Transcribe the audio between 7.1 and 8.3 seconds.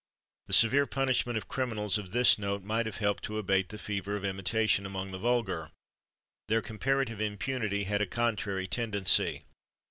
impunity had a